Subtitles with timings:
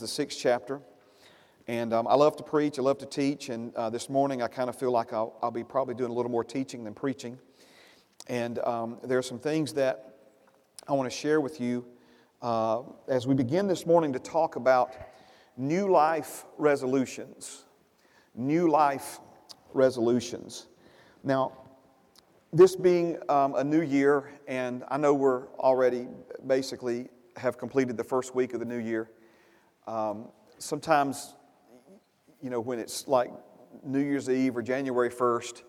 [0.00, 0.80] the sixth chapter.
[1.68, 4.48] And um, I love to preach, I love to teach, and uh, this morning I
[4.48, 7.38] kind of feel like I'll, I'll, be probably doing a little more teaching than preaching.
[8.26, 10.16] And um, there are some things that
[10.88, 11.86] I want to share with you
[12.42, 14.96] uh, as we begin this morning to talk about
[15.56, 17.62] new life resolutions.
[18.34, 19.20] New life
[19.74, 20.66] resolutions.
[21.22, 21.52] Now,
[22.52, 26.08] this being um, a new year, and I know we're already
[26.48, 29.08] basically have completed the first week of the new year.
[29.86, 30.28] Um,
[30.58, 31.34] sometimes,
[32.40, 33.30] you know, when it's like
[33.82, 35.62] New Year's Eve or January 1st,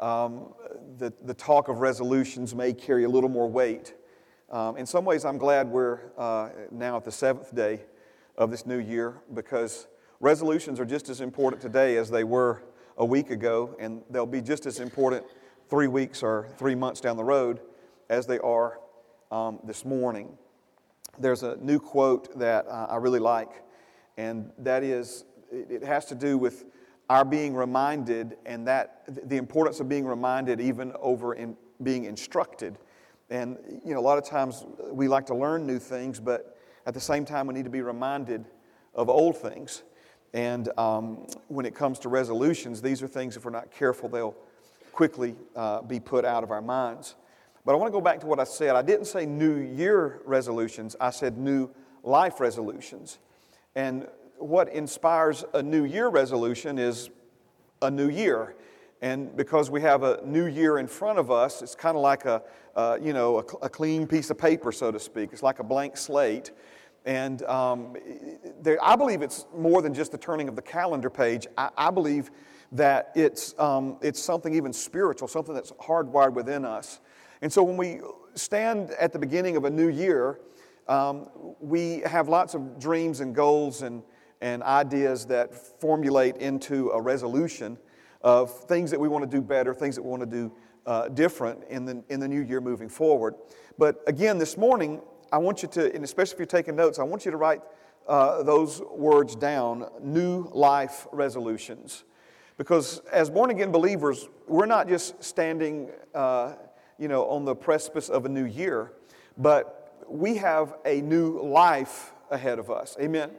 [0.00, 0.54] um,
[0.98, 3.94] the, the talk of resolutions may carry a little more weight.
[4.50, 7.82] Um, in some ways, I'm glad we're uh, now at the seventh day
[8.36, 9.86] of this new year because
[10.20, 12.64] resolutions are just as important today as they were
[12.98, 15.24] a week ago, and they'll be just as important
[15.68, 17.60] three weeks or three months down the road
[18.10, 18.78] as they are
[19.30, 20.36] um, this morning
[21.18, 23.62] there's a new quote that uh, I really like,
[24.16, 26.64] and that is it has to do with
[27.08, 32.78] our being reminded and that the importance of being reminded even over in being instructed.
[33.30, 36.94] And you know, a lot of times we like to learn new things, but at
[36.94, 38.44] the same time we need to be reminded
[38.94, 39.82] of old things.
[40.32, 44.34] And um, when it comes to resolutions, these are things, if we're not careful, they'll
[44.92, 47.14] quickly uh, be put out of our minds.
[47.64, 48.76] But I want to go back to what I said.
[48.76, 51.70] I didn't say New Year resolutions, I said new
[52.02, 53.18] life resolutions.
[53.74, 54.06] And
[54.38, 57.10] what inspires a New Year resolution is
[57.82, 58.54] a new year.
[59.00, 62.24] And because we have a new year in front of us, it's kind of like
[62.24, 62.42] a,
[62.74, 65.30] uh, you know, a, a, clean piece of paper, so to speak.
[65.32, 66.52] It's like a blank slate.
[67.04, 67.96] And um,
[68.62, 71.46] there, I believe it's more than just the turning of the calendar page.
[71.58, 72.30] I, I believe
[72.72, 77.00] that it's, um, it's something even spiritual, something that's hardwired within us.
[77.44, 78.00] And so when we
[78.36, 80.40] stand at the beginning of a new year,
[80.88, 81.28] um,
[81.60, 84.02] we have lots of dreams and goals and,
[84.40, 87.76] and ideas that formulate into a resolution
[88.22, 90.52] of things that we want to do better, things that we want to do
[90.86, 93.34] uh, different in the, in the new year moving forward.
[93.76, 97.02] But again, this morning, I want you to, and especially if you're taking notes, I
[97.02, 97.60] want you to write
[98.08, 102.04] uh, those words down new life resolutions.
[102.56, 106.54] Because as born again believers, we're not just standing uh,
[106.98, 108.92] you know, on the precipice of a new year,
[109.36, 112.96] but we have a new life ahead of us.
[113.00, 113.30] Amen.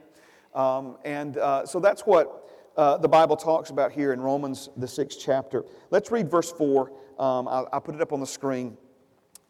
[0.54, 4.88] Um, and uh, so that's what uh, the Bible talks about here in Romans, the
[4.88, 5.64] sixth chapter.
[5.90, 6.90] Let's read verse 4.
[7.18, 8.76] Um, I'll, I'll put it up on the screen.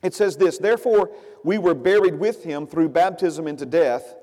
[0.03, 1.11] It says this Therefore,
[1.43, 4.15] we were buried with him through baptism into death,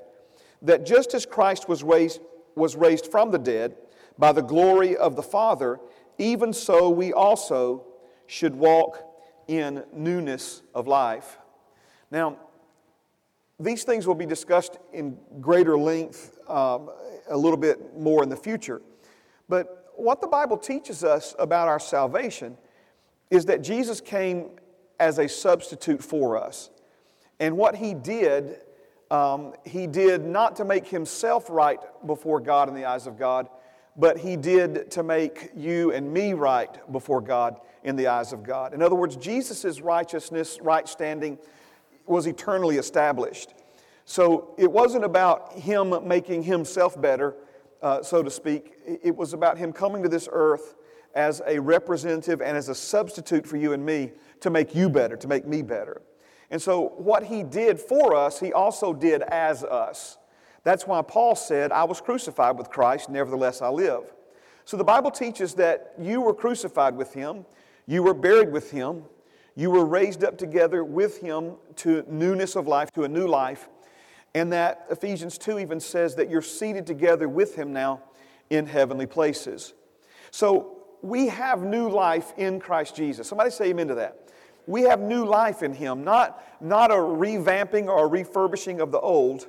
[0.62, 2.20] that just as Christ was raised,
[2.54, 3.76] was raised from the dead
[4.18, 5.80] by the glory of the Father,
[6.18, 7.84] even so we also
[8.26, 9.13] should walk
[9.48, 11.38] in newness of life.
[12.10, 12.36] Now,
[13.58, 16.90] these things will be discussed in greater length um,
[17.28, 18.82] a little bit more in the future.
[19.48, 22.56] But what the Bible teaches us about our salvation
[23.30, 24.50] is that Jesus came
[24.98, 26.70] as a substitute for us.
[27.40, 28.60] And what he did,
[29.10, 33.48] um, he did not to make himself right before God in the eyes of God,
[33.96, 38.42] but he did to make you and me right before God in the eyes of
[38.42, 38.74] God.
[38.74, 41.38] In other words, Jesus' righteousness, right standing,
[42.06, 43.54] was eternally established.
[44.04, 47.36] So it wasn't about him making himself better,
[47.82, 48.74] uh, so to speak.
[48.84, 50.74] It was about him coming to this earth
[51.14, 55.16] as a representative and as a substitute for you and me to make you better,
[55.16, 56.02] to make me better.
[56.50, 60.18] And so what he did for us, he also did as us.
[60.64, 64.12] That's why Paul said, I was crucified with Christ, nevertheless I live.
[64.64, 67.44] So the Bible teaches that you were crucified with him,
[67.86, 69.04] you were buried with him,
[69.56, 73.68] you were raised up together with him to newness of life, to a new life,
[74.34, 78.02] and that Ephesians 2 even says that you're seated together with him now
[78.50, 79.74] in heavenly places.
[80.30, 83.28] So we have new life in Christ Jesus.
[83.28, 84.28] Somebody say amen to that.
[84.66, 89.00] We have new life in him, not, not a revamping or a refurbishing of the
[89.00, 89.46] old,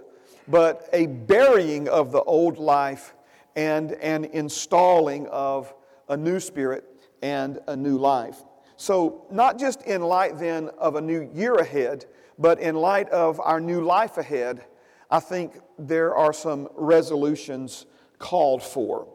[0.47, 3.15] but a burying of the old life
[3.55, 5.73] and an installing of
[6.09, 6.94] a new spirit
[7.25, 8.43] and a new life.
[8.77, 12.05] So, not just in light then of a new year ahead,
[12.37, 14.63] but in light of our new life ahead,
[15.09, 17.87] I think there are some resolutions
[18.19, 19.07] called for.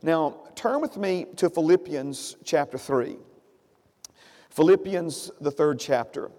[0.00, 3.18] Now, turn with me to Philippians chapter 3.
[4.48, 6.30] Philippians, the third chapter.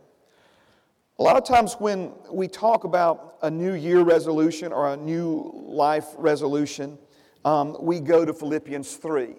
[1.19, 5.51] A lot of times when we talk about a new year resolution or a new
[5.67, 6.97] life resolution,
[7.45, 9.35] um, we go to Philippians 3.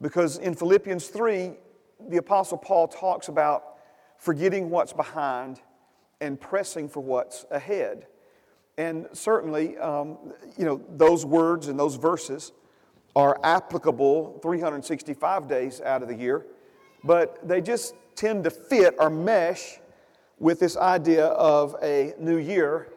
[0.00, 1.52] Because in Philippians 3,
[2.08, 3.78] the Apostle Paul talks about
[4.18, 5.60] forgetting what's behind
[6.20, 8.06] and pressing for what's ahead.
[8.78, 10.18] And certainly, um,
[10.56, 12.52] you know, those words and those verses
[13.14, 16.46] are applicable 365 days out of the year,
[17.02, 19.78] but they just tend to fit or mesh
[20.38, 22.88] with this idea of a new year.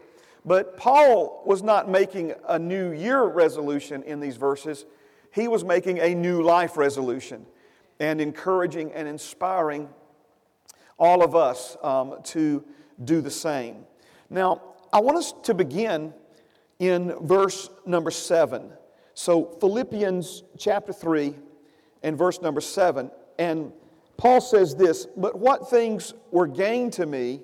[0.46, 4.86] But Paul was not making a new year resolution in these verses,
[5.40, 7.46] he was making a new life resolution
[8.00, 9.90] and encouraging and inspiring
[10.98, 12.64] all of us um, to
[13.04, 13.86] do the same.
[14.30, 16.14] Now, I want us to begin
[16.80, 18.72] in verse number seven.
[19.14, 21.36] So, Philippians chapter 3
[22.04, 23.12] and verse number 7.
[23.38, 23.74] And
[24.18, 27.42] Paul says this But what things were gained to me,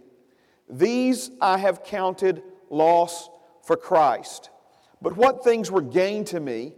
[0.69, 3.29] these I have counted loss
[3.63, 4.49] for Christ.
[5.01, 6.73] But what things were gained to me,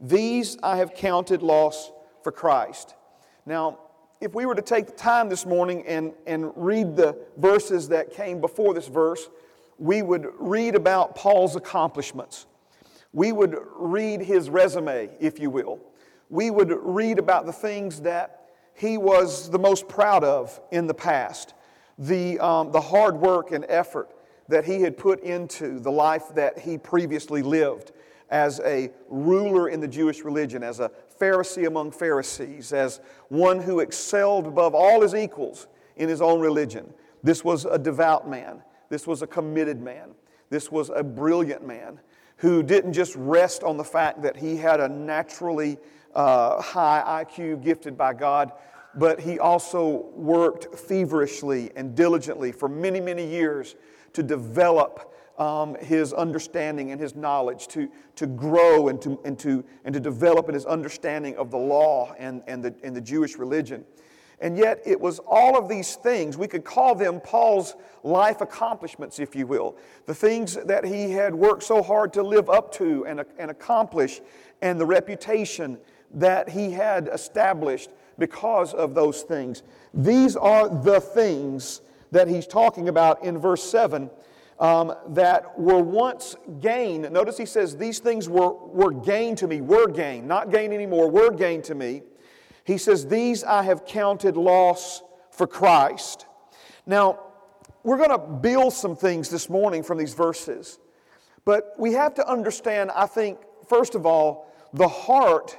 [0.00, 1.92] these I have counted loss
[2.22, 2.94] for Christ.
[3.44, 3.78] Now,
[4.20, 8.12] if we were to take the time this morning and, and read the verses that
[8.12, 9.28] came before this verse,
[9.78, 12.46] we would read about Paul's accomplishments.
[13.12, 15.80] We would read his resume, if you will.
[16.28, 20.94] We would read about the things that he was the most proud of in the
[20.94, 21.54] past,
[21.98, 24.10] the, um, the hard work and effort
[24.48, 27.92] that he had put into the life that he previously lived
[28.30, 30.90] as a ruler in the Jewish religion, as a
[31.20, 35.66] Pharisee among Pharisees, as one who excelled above all his equals
[35.96, 36.92] in his own religion.
[37.22, 38.62] This was a devout man.
[38.88, 40.10] This was a committed man.
[40.48, 42.00] This was a brilliant man
[42.36, 45.76] who didn't just rest on the fact that he had a naturally
[46.14, 48.52] uh, high IQ gifted by God,
[48.94, 53.76] but he also worked feverishly and diligently for many, many years
[54.14, 55.09] to develop
[55.40, 59.98] um, his understanding and his knowledge, to, to grow and to, and, to, and to
[59.98, 63.82] develop in his understanding of the law and, and, the, and the Jewish religion.
[64.42, 69.18] And yet, it was all of these things, we could call them Paul's life accomplishments,
[69.18, 69.76] if you will.
[70.06, 74.20] The things that he had worked so hard to live up to and, and accomplish,
[74.62, 75.78] and the reputation
[76.12, 79.62] that he had established because of those things.
[79.94, 84.10] These are the things that he's talking about in verse 7
[84.60, 87.02] um, that were once gain.
[87.10, 91.10] Notice he says, These things were, were gain to me, were gain, not gain anymore,
[91.10, 92.02] were gain to me.
[92.64, 96.26] He says, These I have counted loss for Christ.
[96.86, 97.20] Now,
[97.82, 100.78] we're going to build some things this morning from these verses.
[101.46, 105.58] But we have to understand, I think, first of all, the heart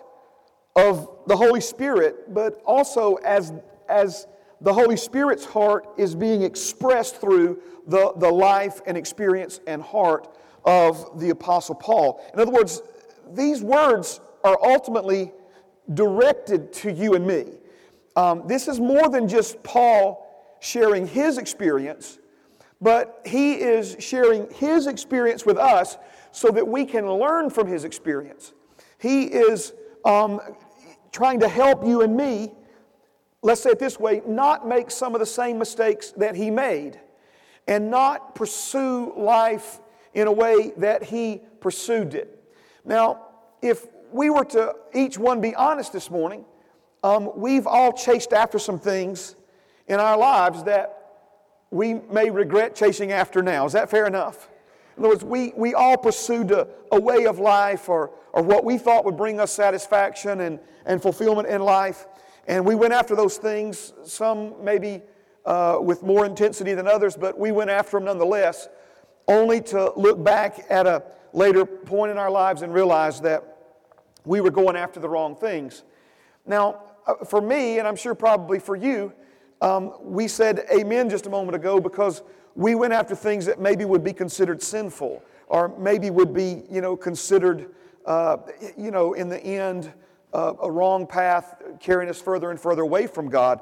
[0.75, 3.51] of the Holy Spirit, but also as,
[3.89, 4.27] as
[4.61, 10.37] the Holy Spirit's heart is being expressed through the, the life and experience and heart
[10.65, 12.23] of the Apostle Paul.
[12.33, 12.81] In other words,
[13.33, 15.31] these words are ultimately
[15.93, 17.45] directed to you and me.
[18.15, 20.27] Um, this is more than just Paul
[20.59, 22.19] sharing his experience,
[22.79, 25.97] but he is sharing his experience with us
[26.31, 28.53] so that we can learn from his experience.
[28.99, 29.73] He is
[30.05, 30.39] um,
[31.11, 32.51] trying to help you and me,
[33.41, 36.99] let's say it this way, not make some of the same mistakes that he made
[37.67, 39.79] and not pursue life
[40.13, 42.37] in a way that he pursued it.
[42.83, 43.27] Now,
[43.61, 46.45] if we were to each one be honest this morning,
[47.03, 49.35] um, we've all chased after some things
[49.87, 50.97] in our lives that
[51.71, 53.65] we may regret chasing after now.
[53.65, 54.49] Is that fair enough?
[54.97, 58.65] In other words, we, we all pursued a, a way of life or, or what
[58.65, 62.05] we thought would bring us satisfaction and, and fulfillment in life.
[62.47, 65.01] And we went after those things, some maybe
[65.45, 68.67] uh, with more intensity than others, but we went after them nonetheless,
[69.27, 73.57] only to look back at a later point in our lives and realize that
[74.25, 75.83] we were going after the wrong things.
[76.45, 79.13] Now, uh, for me, and I'm sure probably for you,
[79.61, 82.23] um, we said amen just a moment ago because
[82.55, 86.81] we went after things that maybe would be considered sinful or maybe would be, you
[86.81, 87.69] know, considered,
[88.05, 88.37] uh,
[88.77, 89.91] you know, in the end,
[90.33, 93.61] uh, a wrong path carrying us further and further away from God.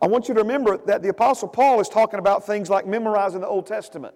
[0.00, 3.40] I want you to remember that the Apostle Paul is talking about things like memorizing
[3.40, 4.14] the Old Testament.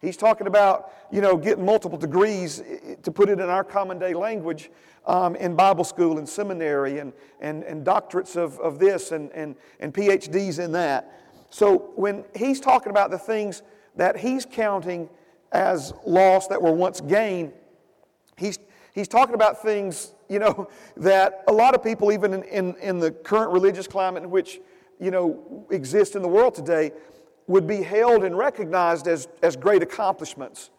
[0.00, 2.62] He's talking about, you know, getting multiple degrees,
[3.02, 4.70] to put it in our common day language,
[5.06, 9.56] um, in Bible school and seminary and, and, and doctorates of, of this and, and,
[9.80, 11.12] and PhDs in that.
[11.50, 13.62] So when he's talking about the things
[13.96, 15.08] that he's counting
[15.52, 17.52] as loss that were once gained,
[18.36, 18.58] he's,
[18.92, 22.98] he's talking about things, you know, that a lot of people, even in, in, in
[22.98, 24.60] the current religious climate in which,
[25.00, 26.92] you know, exist in the world today,
[27.46, 30.70] would be hailed and recognized as, as great accomplishments.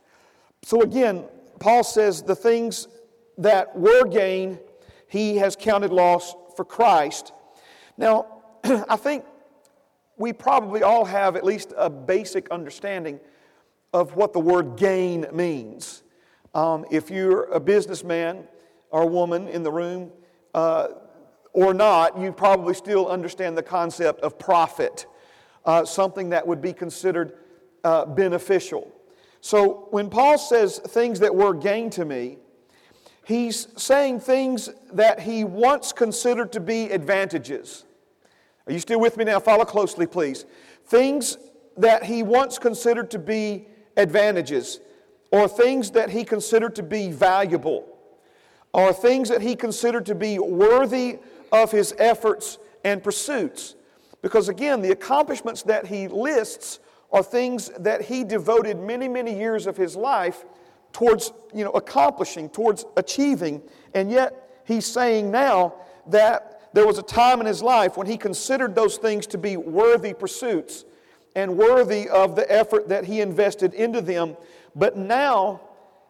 [0.63, 1.25] So again,
[1.59, 2.87] Paul says the things
[3.37, 4.59] that were gain,
[5.07, 7.31] he has counted loss for Christ.
[7.97, 8.25] Now,
[8.63, 9.23] I think
[10.17, 13.19] we probably all have at least a basic understanding
[13.93, 16.03] of what the word gain means.
[16.53, 18.47] Um, if you're a businessman
[18.91, 20.11] or woman in the room
[20.53, 20.87] uh,
[21.53, 25.05] or not, you probably still understand the concept of profit,
[25.65, 27.37] uh, something that would be considered
[27.83, 28.91] uh, beneficial.
[29.41, 32.37] So when Paul says things that were gain to me,
[33.25, 37.85] he's saying things that he once considered to be advantages.
[38.67, 39.39] Are you still with me now?
[39.39, 40.45] Follow closely, please.
[40.85, 41.37] Things
[41.77, 44.79] that he once considered to be advantages,
[45.31, 47.96] or things that he considered to be valuable,
[48.77, 51.17] or things that he considered to be worthy
[51.51, 53.75] of his efforts and pursuits.
[54.21, 56.79] Because again, the accomplishments that he lists
[57.11, 60.45] are things that he devoted many, many years of his life
[60.93, 63.63] towards you know, accomplishing, towards achieving.
[63.95, 65.73] And yet, he's saying now
[66.05, 69.57] that there was a time in his life when he considered those things to be
[69.57, 70.85] worthy pursuits
[71.35, 74.37] and worthy of the effort that he invested into them.
[74.75, 75.61] But now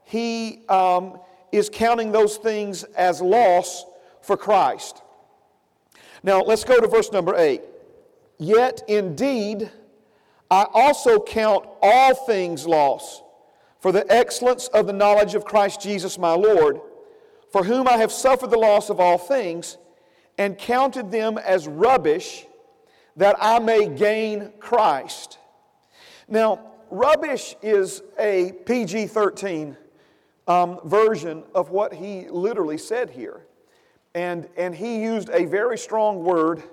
[0.03, 1.19] he um,
[1.51, 3.85] is counting those things as loss
[4.21, 5.01] for Christ.
[6.23, 7.61] Now let's go to verse number eight.
[8.37, 9.71] Yet indeed,
[10.49, 13.21] I also count all things loss
[13.79, 16.79] for the excellence of the knowledge of Christ Jesus my Lord,
[17.51, 19.77] for whom I have suffered the loss of all things,
[20.37, 22.45] and counted them as rubbish
[23.15, 25.39] that I may gain Christ.
[26.27, 26.59] Now,
[26.91, 29.75] rubbish is a PG 13
[30.47, 33.45] um, version of what he literally said here.
[34.15, 36.63] And, and he used a very strong word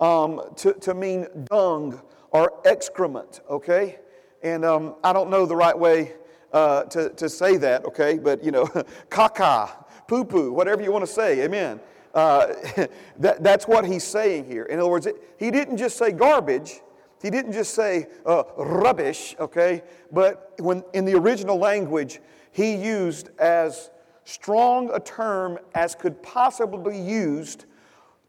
[0.00, 3.98] um, to, to mean dung or excrement, okay?
[4.42, 6.14] And um, I don't know the right way
[6.52, 8.18] uh, to, to say that, okay?
[8.18, 8.64] But, you know,
[9.10, 11.80] caca, poo poo, whatever you want to say, amen.
[12.14, 12.54] Uh,
[13.18, 14.64] that, that's what he's saying here.
[14.64, 16.80] In other words, it, he didn't just say garbage,
[17.22, 19.82] he didn't just say uh, rubbish, okay?
[20.12, 22.20] But when in the original language,
[22.58, 23.88] he used as
[24.24, 27.66] strong a term as could possibly be used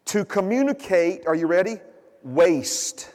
[0.05, 1.77] to communicate, are you ready?
[2.21, 3.09] Waste.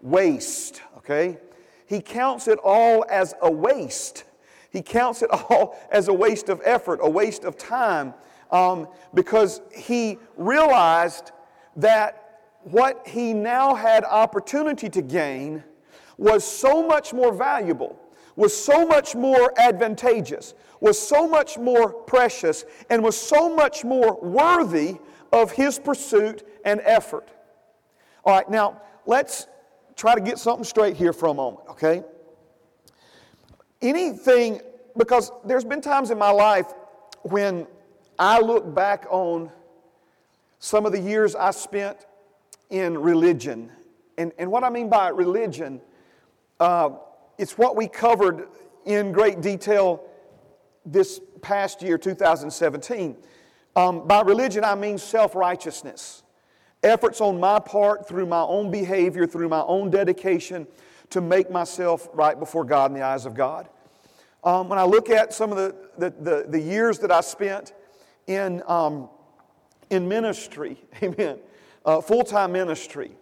[0.00, 1.36] Waste, okay?
[1.84, 4.24] He counts it all as a waste.
[4.70, 8.14] He counts it all as a waste of effort, a waste of time,
[8.50, 11.32] um, because he realized
[11.76, 15.62] that what he now had opportunity to gain
[16.16, 18.00] was so much more valuable,
[18.36, 24.20] was so much more advantageous, was so much more precious, and was so much more
[24.20, 24.98] worthy
[25.32, 27.28] of his pursuit and effort.
[28.24, 29.46] All right, now let's
[29.96, 32.04] try to get something straight here for a moment, okay?
[33.80, 34.60] Anything,
[34.96, 36.66] because there's been times in my life
[37.22, 37.66] when
[38.18, 39.50] I look back on
[40.58, 42.06] some of the years I spent
[42.70, 43.70] in religion.
[44.18, 45.80] And, and what I mean by religion,
[46.58, 46.90] uh,
[47.38, 48.48] it's what we covered
[48.84, 50.02] in great detail
[50.84, 53.16] this past year, 2017.
[53.74, 56.22] Um, by religion, I mean self righteousness.
[56.82, 60.66] Efforts on my part through my own behavior, through my own dedication
[61.10, 63.68] to make myself right before God in the eyes of God.
[64.44, 67.72] Um, when I look at some of the, the, the, the years that I spent
[68.26, 69.08] in, um,
[69.90, 71.38] in ministry, amen,
[71.84, 73.12] uh, full time ministry,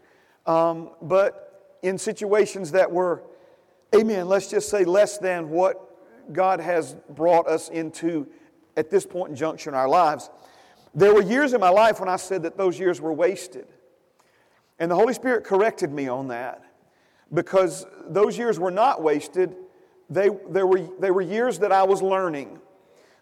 [0.47, 3.23] um, but in situations that were,
[3.95, 8.27] amen, let's just say less than what God has brought us into
[8.77, 10.31] at this point in juncture in our lives.
[10.95, 13.67] There were years in my life when I said that those years were wasted.
[14.79, 16.63] And the Holy Spirit corrected me on that
[17.33, 19.57] because those years were not wasted.
[20.11, 22.59] They, they, were, they were years that I was learning.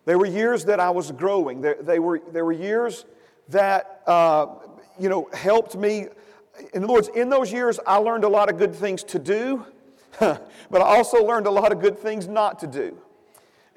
[0.04, 1.60] They were years that I was growing.
[1.60, 3.04] They, they, were, they were years
[3.48, 4.46] that uh,
[4.98, 6.08] you know, helped me.
[6.74, 9.64] In other words, in those years, I learned a lot of good things to do,
[10.21, 12.99] but I also learned a lot of good things not to do.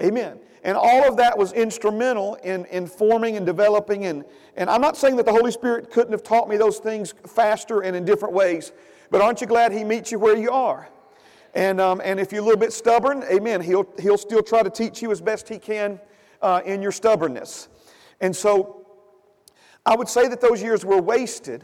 [0.02, 0.40] Amen.
[0.64, 4.06] And all of that was instrumental in, in forming and developing.
[4.06, 4.26] And,
[4.56, 7.82] and I'm not saying that the Holy Spirit couldn't have taught me those things faster
[7.82, 8.72] and in different ways,
[9.12, 10.90] but aren't you glad He meets you where you are?
[11.54, 14.70] And, um, and if you're a little bit stubborn, amen, he'll, he'll still try to
[14.70, 16.00] teach you as best He can
[16.42, 17.70] uh, in your stubbornness.
[18.20, 18.86] And so
[19.86, 21.64] I would say that those years were wasted,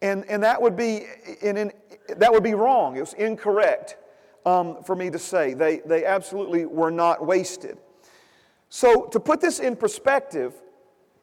[0.00, 1.06] and, and that, would be
[1.42, 1.72] in, in,
[2.18, 2.96] that would be wrong.
[2.96, 3.96] It was incorrect
[4.44, 5.54] um, for me to say.
[5.54, 7.78] They, they absolutely were not wasted.
[8.68, 10.54] So, to put this in perspective,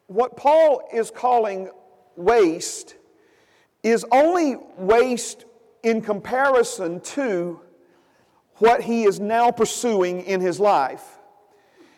[0.07, 1.71] what Paul is calling
[2.15, 2.95] waste
[3.81, 5.45] is only waste
[5.83, 7.59] in comparison to
[8.55, 11.03] what he is now pursuing in his life.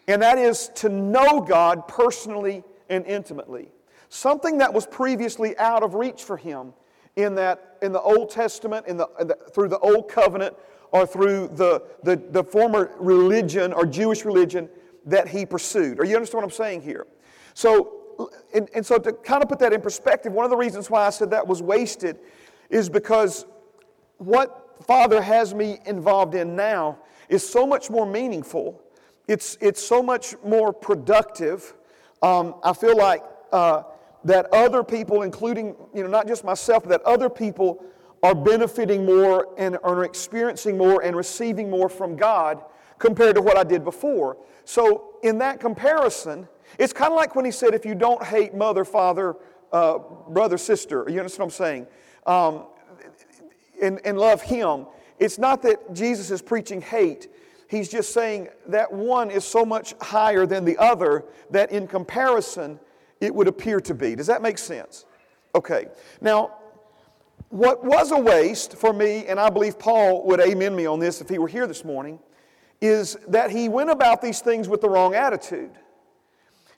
[0.07, 3.69] And that is to know God personally and intimately
[4.11, 6.73] something that was previously out of reach for him
[7.15, 10.55] in that in the Old Testament, in the, in the, through the Old Covenant,
[10.91, 14.69] or through the, the, the former religion or Jewish religion
[15.05, 15.99] that he pursued.
[15.99, 17.07] Are you understand what I'm saying here?
[17.53, 20.89] So, and, and so to kind of put that in perspective, one of the reasons
[20.89, 22.19] why I said that was wasted
[22.69, 23.45] is because
[24.17, 26.99] what Father has me involved in now
[27.29, 28.81] is so much more meaningful.
[29.27, 31.73] It's, it's so much more productive.
[32.21, 33.83] Um, I feel like uh,
[34.23, 37.83] that other people, including, you know, not just myself, that other people
[38.23, 42.63] are benefiting more and are experiencing more and receiving more from God
[42.99, 44.37] compared to what I did before.
[44.63, 46.47] So, in that comparison,
[46.77, 49.35] it's kind of like when he said, if you don't hate mother, father,
[49.71, 49.97] uh,
[50.29, 51.87] brother, sister, you understand what I'm saying?
[52.27, 52.63] Um,
[53.81, 54.85] and, and love him.
[55.19, 57.27] It's not that Jesus is preaching hate.
[57.67, 62.79] He's just saying that one is so much higher than the other that in comparison,
[63.21, 64.15] it would appear to be.
[64.15, 65.05] Does that make sense?
[65.55, 65.87] Okay.
[66.19, 66.55] Now,
[67.49, 71.21] what was a waste for me, and I believe Paul would amen me on this
[71.21, 72.19] if he were here this morning,
[72.81, 75.71] is that he went about these things with the wrong attitude.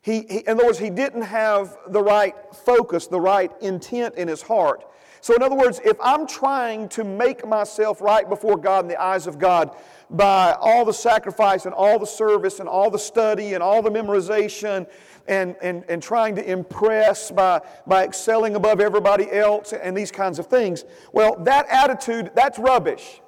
[0.02, 2.36] He, he, in other words, he didn't have the right
[2.66, 4.84] focus, the right intent in his heart.
[5.22, 9.02] So, in other words, if I'm trying to make myself right before God in the
[9.02, 9.74] eyes of God
[10.10, 13.90] by all the sacrifice and all the service and all the study and all the
[13.90, 14.86] memorization
[15.28, 20.40] and, and, and trying to impress by, by excelling above everybody else and these kinds
[20.40, 23.22] of things, well, that attitude, that's rubbish.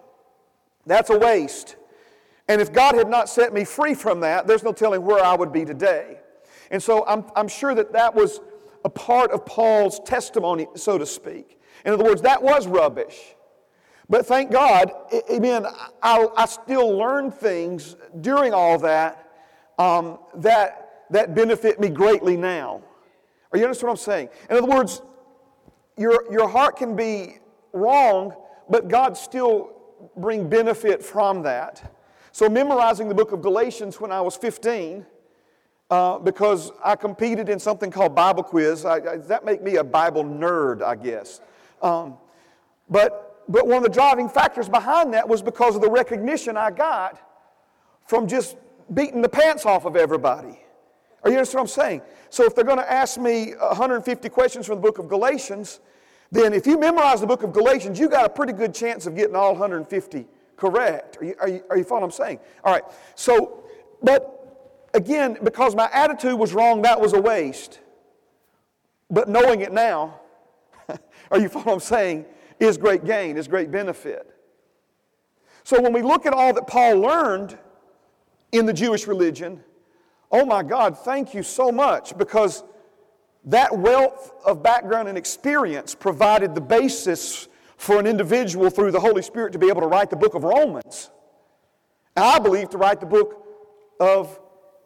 [0.85, 1.75] That's a waste.
[2.47, 5.35] And if God had not set me free from that, there's no telling where I
[5.35, 6.19] would be today.
[6.69, 8.39] And so I'm, I'm sure that that was
[8.83, 11.59] a part of Paul's testimony, so to speak.
[11.85, 13.35] In other words, that was rubbish.
[14.07, 14.91] But thank God,
[15.31, 15.65] amen,
[16.03, 19.25] I, I still learned things during all that
[19.77, 22.81] um, that, that benefit me greatly now.
[23.51, 24.29] Are you understand what I'm saying?
[24.49, 25.01] In other words,
[25.97, 27.37] your, your heart can be
[27.73, 28.33] wrong,
[28.69, 29.71] but God still
[30.17, 31.93] bring benefit from that.
[32.31, 35.05] So memorizing the book of Galatians when I was 15,
[35.89, 38.85] uh, because I competed in something called Bible quiz.
[38.85, 41.39] I, I, that make me a Bible nerd, I guess.
[41.81, 42.17] Um,
[42.89, 46.71] but, but one of the driving factors behind that was because of the recognition I
[46.71, 47.21] got
[48.05, 48.57] from just
[48.93, 50.59] beating the pants off of everybody.
[51.25, 52.01] Are you understand what I'm saying?
[52.29, 55.79] So if they're going to ask me 150 questions from the book of Galatians,
[56.31, 59.15] then if you memorize the book of Galatians, you got a pretty good chance of
[59.15, 61.17] getting all 150 correct.
[61.19, 62.39] Are you, are you, are you following what I'm saying?
[62.63, 62.83] All right.
[63.15, 63.63] So,
[64.03, 67.79] but again, because my attitude was wrong, that was a waste.
[69.09, 70.19] But knowing it now,
[71.31, 72.25] are you following what I'm saying?
[72.59, 74.31] Is great gain, is great benefit.
[75.63, 77.57] So when we look at all that Paul learned
[78.51, 79.63] in the Jewish religion,
[80.31, 82.63] oh my God, thank you so much because
[83.45, 89.21] that wealth of background and experience provided the basis for an individual through the Holy
[89.21, 91.11] Spirit to be able to write the book of Romans.
[92.15, 93.45] And I believe to write the book
[93.99, 94.39] of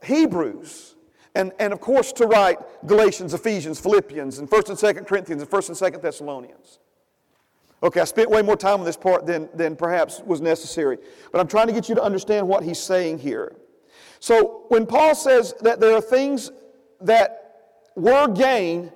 [0.04, 0.96] Hebrews.
[1.36, 5.50] And, and of course, to write Galatians, Ephesians, Philippians, and 1st and 2nd Corinthians, and
[5.50, 6.80] 1st and 2nd Thessalonians.
[7.82, 10.98] Okay, I spent way more time on this part than, than perhaps was necessary.
[11.32, 13.56] But I'm trying to get you to understand what he's saying here.
[14.20, 16.52] So, when Paul says that there are things
[17.02, 17.40] that
[17.96, 18.92] were gain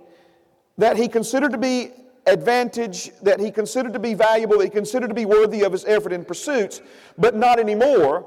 [0.77, 1.91] that he considered to be
[2.25, 5.85] advantage, that he considered to be valuable, that he considered to be worthy of his
[5.85, 6.81] effort and pursuits,
[7.17, 8.25] but not anymore,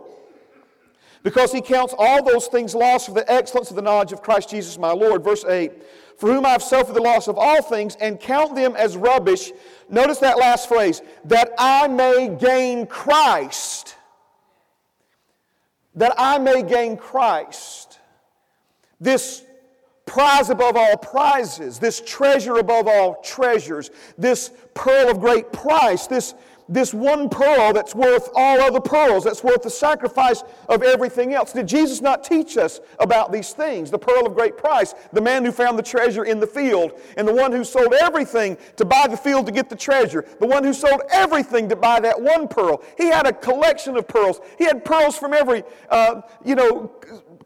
[1.22, 4.50] because he counts all those things lost for the excellence of the knowledge of Christ
[4.50, 5.24] Jesus my Lord.
[5.24, 5.72] Verse 8
[6.18, 9.50] For whom I have suffered the loss of all things and count them as rubbish.
[9.88, 13.95] Notice that last phrase that I may gain Christ.
[15.96, 17.98] That I may gain Christ.
[19.00, 19.42] This
[20.06, 26.34] prize above all prizes, this treasure above all treasures, this pearl of great price, this
[26.68, 31.52] this one pearl that's worth all other pearls, that's worth the sacrifice of everything else.
[31.52, 33.90] Did Jesus not teach us about these things?
[33.90, 37.26] The pearl of great price, the man who found the treasure in the field, and
[37.26, 40.64] the one who sold everything to buy the field to get the treasure, the one
[40.64, 42.82] who sold everything to buy that one pearl.
[42.96, 44.40] He had a collection of pearls.
[44.58, 46.90] He had pearls from every, uh, you know,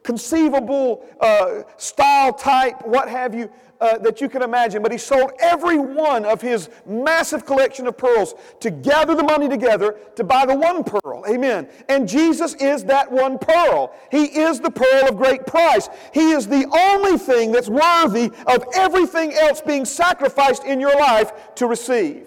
[0.02, 4.82] conceivable uh, style, type, what have you, uh, that you can imagine.
[4.82, 9.48] But he sold every one of his massive collection of pearls to gather the money
[9.48, 11.24] together to buy the one pearl.
[11.28, 11.68] Amen.
[11.88, 13.94] And Jesus is that one pearl.
[14.10, 15.88] He is the pearl of great price.
[16.12, 21.54] He is the only thing that's worthy of everything else being sacrificed in your life
[21.56, 22.26] to receive.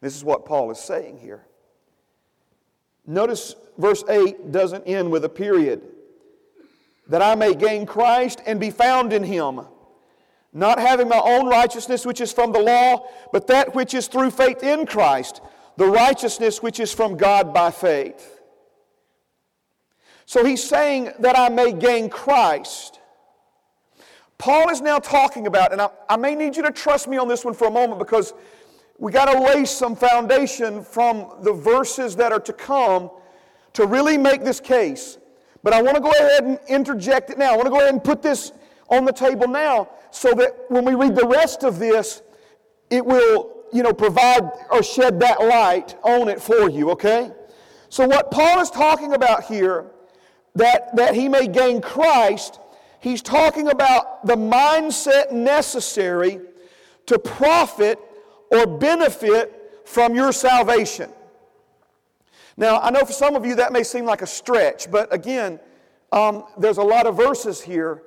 [0.00, 1.46] This is what Paul is saying here.
[3.06, 5.95] Notice verse 8 doesn't end with a period
[7.08, 9.60] that I may gain Christ and be found in him,
[10.52, 14.30] not having my own righteousness which is from the law, but that which is through
[14.30, 15.40] faith in Christ,
[15.76, 18.40] the righteousness which is from God by faith.
[20.24, 23.00] So he's saying that I may gain Christ.
[24.38, 27.28] Paul is now talking about, and I, I may need you to trust me on
[27.28, 28.34] this one for a moment because
[28.98, 33.10] we got to lay some foundation from the verses that are to come
[33.74, 35.18] to really make this case.
[35.66, 37.52] But I want to go ahead and interject it now.
[37.52, 38.52] I want to go ahead and put this
[38.88, 42.22] on the table now so that when we read the rest of this,
[42.88, 47.32] it will, you know, provide or shed that light on it for you, okay?
[47.88, 49.86] So what Paul is talking about here,
[50.54, 52.60] that, that he may gain Christ,
[53.00, 56.38] he's talking about the mindset necessary
[57.06, 57.98] to profit
[58.52, 61.10] or benefit from your salvation.
[62.56, 65.60] Now, I know for some of you that may seem like a stretch, but again,
[66.12, 68.02] um, there's a lot of verses here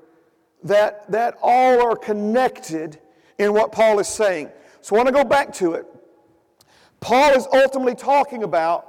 [0.63, 2.99] that, that all are connected
[3.37, 4.49] in what Paul is saying.
[4.81, 5.85] So I want to go back to it.
[6.99, 8.85] Paul is ultimately talking about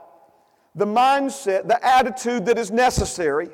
[0.75, 3.51] the mindset, the attitude that is necessary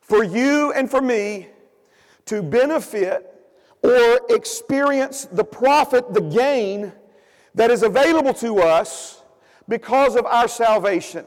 [0.00, 1.48] for you and for me
[2.26, 3.30] to benefit
[3.82, 6.92] or experience the profit, the gain
[7.54, 9.22] that is available to us
[9.68, 11.26] because of our salvation.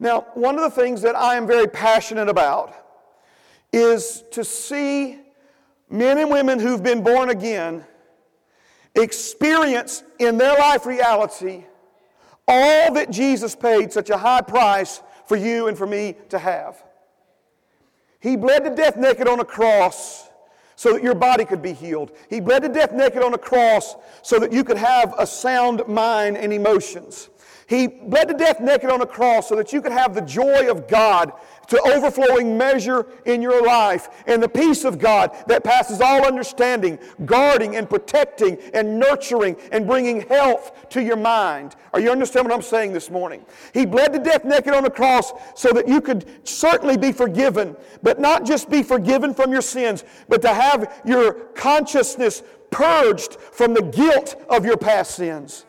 [0.00, 2.74] Now, one of the things that I am very passionate about
[3.72, 5.18] is to see
[5.90, 7.84] men and women who've been born again
[8.94, 11.64] experience in their life reality
[12.48, 16.82] all that Jesus paid such a high price for you and for me to have.
[18.18, 20.28] He bled to death naked on a cross
[20.74, 22.10] so that your body could be healed.
[22.28, 25.86] He bled to death naked on a cross so that you could have a sound
[25.86, 27.29] mind and emotions.
[27.70, 30.68] He bled to death naked on a cross so that you could have the joy
[30.68, 31.32] of God
[31.68, 36.98] to overflowing measure in your life and the peace of God that passes all understanding,
[37.24, 41.76] guarding and protecting and nurturing and bringing health to your mind.
[41.92, 43.46] Are you understanding what I'm saying this morning?
[43.72, 47.76] He bled to death naked on the cross so that you could certainly be forgiven,
[48.02, 53.74] but not just be forgiven from your sins, but to have your consciousness purged from
[53.74, 55.66] the guilt of your past sins.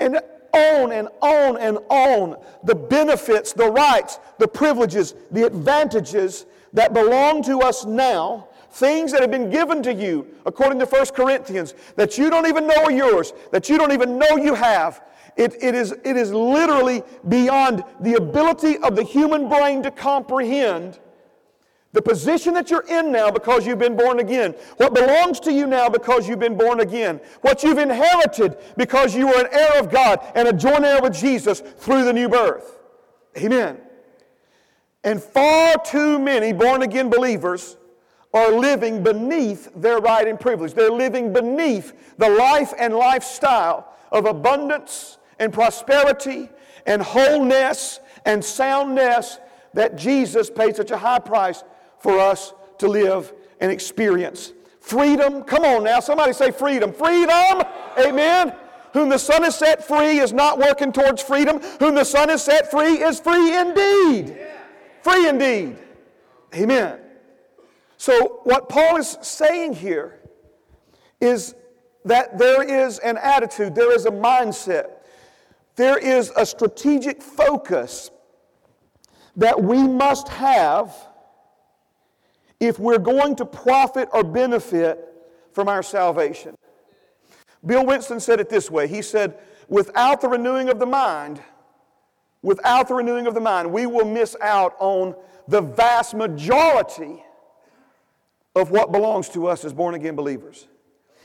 [0.00, 0.18] And
[0.56, 7.42] on and on and on the benefits, the rights, the privileges, the advantages that belong
[7.44, 12.18] to us now, things that have been given to you, according to 1 Corinthians, that
[12.18, 15.02] you don't even know are yours, that you don't even know you have.
[15.36, 20.98] It, it, is, it is literally beyond the ability of the human brain to comprehend
[21.96, 24.52] the position that you're in now because you've been born again.
[24.76, 27.22] What belongs to you now because you've been born again.
[27.40, 31.14] What you've inherited because you are an heir of God and a joint heir with
[31.14, 32.78] Jesus through the new birth.
[33.38, 33.78] Amen.
[35.04, 37.78] And far too many born again believers
[38.34, 40.74] are living beneath their right and privilege.
[40.74, 46.50] They're living beneath the life and lifestyle of abundance and prosperity
[46.84, 49.38] and wholeness and soundness
[49.72, 51.64] that Jesus paid such a high price
[52.00, 54.52] for us to live and experience.
[54.80, 56.92] Freedom, come on now, somebody say freedom.
[56.92, 57.62] Freedom,
[57.98, 58.54] amen.
[58.92, 61.60] Whom the Son has set free is not working towards freedom.
[61.80, 64.38] Whom the Son has set free is free indeed.
[65.02, 65.76] Free indeed.
[66.54, 67.00] Amen.
[67.98, 70.20] So, what Paul is saying here
[71.20, 71.54] is
[72.04, 74.90] that there is an attitude, there is a mindset,
[75.74, 78.10] there is a strategic focus
[79.36, 80.94] that we must have
[82.60, 84.98] if we're going to profit or benefit
[85.52, 86.54] from our salvation.
[87.64, 89.38] Bill Winston said it this way He said,
[89.68, 91.40] Without the renewing of the mind,
[92.42, 95.14] without the renewing of the mind, we will miss out on
[95.48, 97.22] the vast majority
[98.54, 100.68] of what belongs to us as born again believers.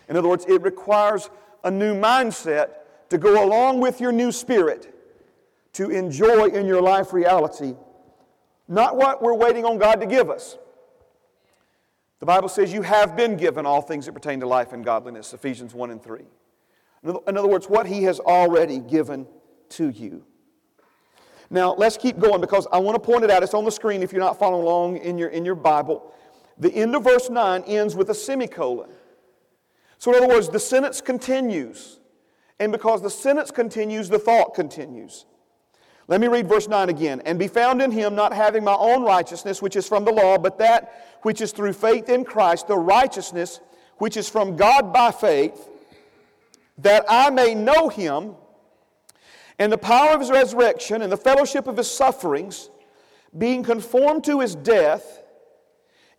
[0.09, 1.29] In other words, it requires
[1.63, 2.71] a new mindset
[3.09, 4.93] to go along with your new spirit
[5.73, 7.75] to enjoy in your life reality,
[8.67, 10.57] not what we're waiting on God to give us.
[12.21, 15.33] The Bible says you have been given all things that pertain to life and godliness,
[15.33, 16.21] Ephesians 1 and 3.
[17.03, 19.25] In other words, what He has already given
[19.69, 20.23] to you.
[21.49, 23.41] Now, let's keep going because I want to point it out.
[23.41, 26.13] It's on the screen if you're not following along in your, in your Bible.
[26.59, 28.91] The end of verse 9 ends with a semicolon.
[29.97, 31.99] So, in other words, the sentence continues.
[32.59, 35.25] And because the sentence continues, the thought continues.
[36.11, 37.21] Let me read verse 9 again.
[37.23, 40.37] And be found in him, not having my own righteousness, which is from the law,
[40.37, 43.61] but that which is through faith in Christ, the righteousness
[43.97, 45.69] which is from God by faith,
[46.79, 48.35] that I may know him
[49.57, 52.69] and the power of his resurrection and the fellowship of his sufferings,
[53.37, 55.23] being conformed to his death,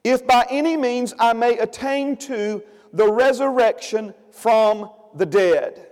[0.04, 2.62] if by any means I may attain to
[2.94, 5.86] the resurrection from the dead.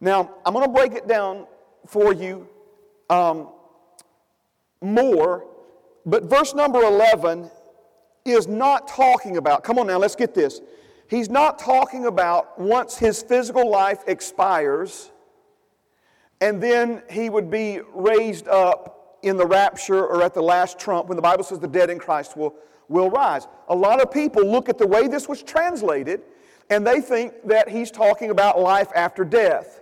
[0.00, 1.48] Now, I'm going to break it down
[1.84, 2.48] for you
[3.12, 3.48] um,
[4.80, 5.46] more,
[6.06, 7.50] but verse number 11
[8.24, 10.60] is not talking about, come on now, let's get this.
[11.08, 15.10] He's not talking about once his physical life expires
[16.40, 21.08] and then he would be raised up in the rapture or at the last trump
[21.08, 22.54] when the Bible says the dead in Christ will,
[22.88, 23.46] will rise.
[23.68, 26.22] A lot of people look at the way this was translated
[26.70, 29.81] and they think that he's talking about life after death.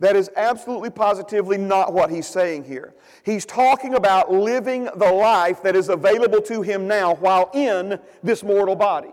[0.00, 2.94] That is absolutely positively not what he's saying here.
[3.22, 8.42] He's talking about living the life that is available to him now while in this
[8.42, 9.12] mortal body.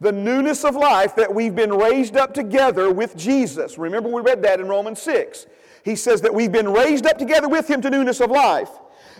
[0.00, 3.78] The newness of life that we've been raised up together with Jesus.
[3.78, 5.46] Remember, we read that in Romans 6.
[5.84, 8.70] He says that we've been raised up together with him to newness of life.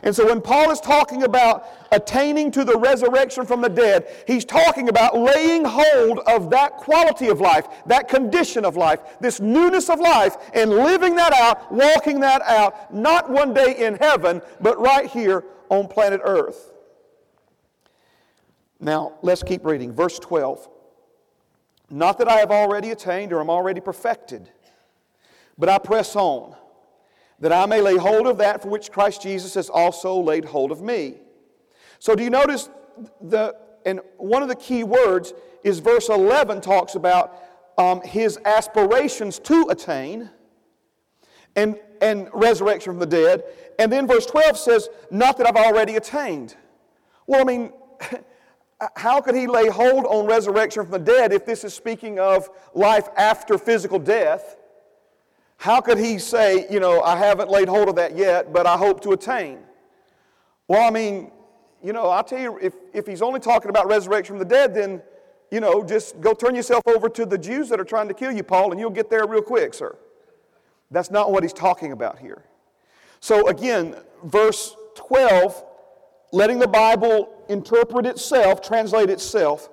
[0.04, 4.44] And so when Paul is talking about attaining to the resurrection from the dead, he's
[4.44, 9.88] talking about laying hold of that quality of life, that condition of life, this newness
[9.88, 14.78] of life, and living that out, walking that out, not one day in heaven, but
[14.78, 16.72] right here on planet Earth.
[18.78, 19.90] Now, let's keep reading.
[19.90, 20.68] Verse 12.
[21.88, 24.50] Not that I have already attained or am already perfected,
[25.56, 26.54] but I press on
[27.44, 30.72] that I may lay hold of that for which Christ Jesus has also laid hold
[30.72, 31.16] of me.
[31.98, 32.70] So, do you notice
[33.20, 33.54] the,
[33.85, 37.37] and one of the key words is verse 11 talks about
[37.76, 40.30] um, his aspirations to attain
[41.54, 43.44] and, and resurrection from the dead.
[43.78, 46.57] And then verse 12 says, Not that I've already attained.
[47.26, 47.74] Well, I mean,
[48.96, 52.48] how could he lay hold on resurrection from the dead if this is speaking of
[52.72, 54.57] life after physical death?
[55.64, 58.77] How could he say, you know, I haven't laid hold of that yet, but I
[58.77, 59.61] hope to attain?
[60.68, 61.31] Well, I mean,
[61.83, 64.74] you know, I'll tell you, if, if he's only talking about resurrection from the dead,
[64.74, 65.00] then,
[65.50, 68.31] you know, just go turn yourself over to the Jews that are trying to kill
[68.31, 69.96] you, Paul, and you'll get there real quick, sir.
[70.90, 72.44] That's not what he's talking about here.
[73.20, 75.64] So, again, verse 12,
[76.31, 79.70] letting the Bible interpret itself, translate itself,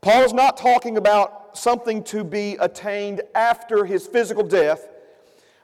[0.00, 4.88] Paul's not talking about something to be attained after his physical death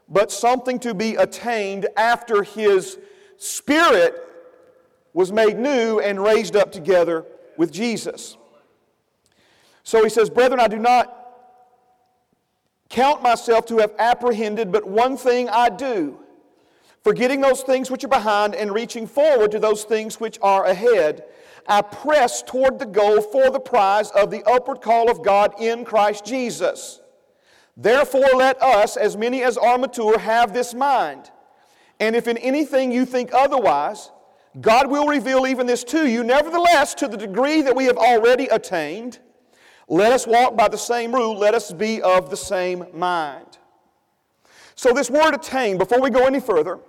[0.09, 2.99] but something to be attained after his
[3.37, 4.14] spirit
[5.12, 7.25] was made new and raised up together
[7.57, 8.37] with Jesus.
[9.83, 11.14] So he says, Brethren, I do not
[12.88, 16.18] count myself to have apprehended, but one thing I do,
[17.03, 21.25] forgetting those things which are behind and reaching forward to those things which are ahead.
[21.66, 25.85] I press toward the goal for the prize of the upward call of God in
[25.85, 27.01] Christ Jesus.
[27.81, 31.31] Therefore, let us, as many as are mature, have this mind.
[32.01, 34.11] And if in anything you think otherwise,
[34.61, 36.25] God will reveal even this to you.
[36.25, 39.21] Nevertheless, to the degree that we have already attained,
[39.87, 43.59] let us walk by the same rule, let us be of the same mind.
[44.75, 46.81] So, this word attain, before we go any further,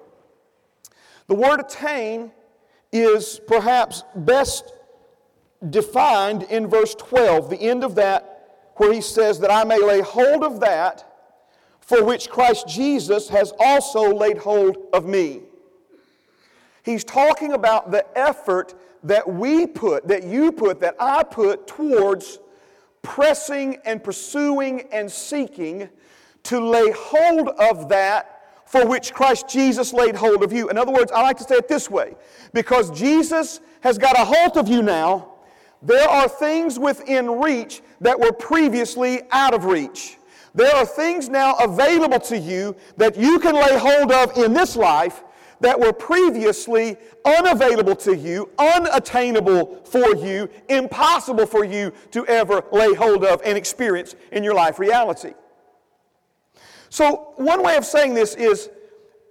[1.27, 2.31] the word attain
[2.91, 4.73] is perhaps best
[5.69, 8.28] defined in verse 12, the end of that
[8.79, 11.05] where he says that I may lay hold of that
[11.81, 15.41] for which Christ Jesus has also laid hold of me.
[16.83, 22.39] He's talking about the effort that we put, that you put, that I put towards
[23.01, 25.89] pressing and pursuing and seeking
[26.43, 30.69] to lay hold of that for which Christ Jesus laid hold of you.
[30.69, 32.15] In other words, I like to say it this way
[32.53, 35.33] because Jesus has got a hold of you now,
[35.81, 40.17] there are things within reach that were previously out of reach.
[40.55, 44.75] There are things now available to you that you can lay hold of in this
[44.75, 45.23] life
[45.61, 52.93] that were previously unavailable to you, unattainable for you, impossible for you to ever lay
[52.93, 55.33] hold of and experience in your life reality.
[56.89, 58.69] So, one way of saying this is,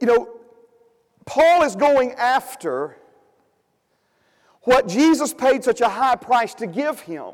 [0.00, 0.38] you know,
[1.24, 2.96] Paul is going after
[4.62, 7.32] what Jesus paid such a high price to give him.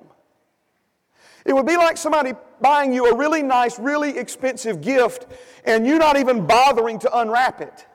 [1.45, 5.27] It would be like somebody buying you a really nice, really expensive gift
[5.65, 7.87] and you not even bothering to unwrap it.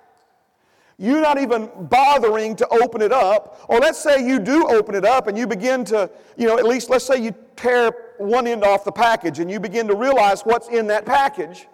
[0.97, 3.65] You not even bothering to open it up.
[3.69, 6.65] Or let's say you do open it up and you begin to, you know, at
[6.65, 10.41] least let's say you tear one end off the package and you begin to realize
[10.41, 11.67] what's in that package.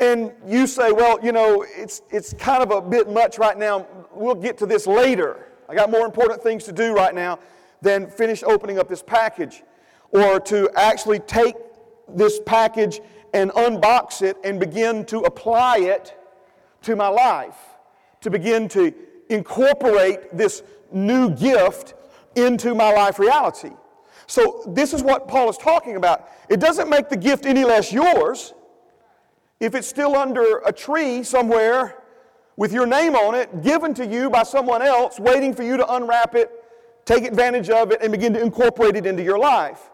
[0.00, 3.86] And you say, well, you know, it's, it's kind of a bit much right now.
[4.12, 5.46] We'll get to this later.
[5.68, 7.38] I got more important things to do right now
[7.80, 9.62] than finish opening up this package
[10.12, 11.54] or to actually take
[12.08, 13.00] this package
[13.32, 16.16] and unbox it and begin to apply it
[16.82, 17.56] to my life,
[18.20, 18.92] to begin to
[19.28, 21.94] incorporate this new gift
[22.34, 23.70] into my life reality.
[24.26, 26.28] So, this is what Paul is talking about.
[26.48, 28.54] It doesn't make the gift any less yours.
[29.58, 32.02] if it's still under a tree somewhere
[32.56, 35.94] with your name on it, given to you by someone else, waiting for you to
[35.94, 36.50] unwrap it,
[37.04, 39.89] take advantage of it, and begin to incorporate it into your life.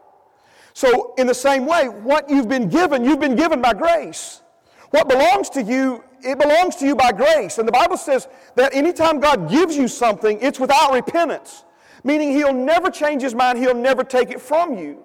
[0.77, 4.43] So, in the same way, what you've been given, you've been given by grace.
[4.91, 7.57] What belongs to you, it belongs to you by grace.
[7.57, 11.65] And the Bible says that anytime God gives you something, it's without repentance,
[12.05, 15.03] meaning He'll never change His mind, He'll never take it from you.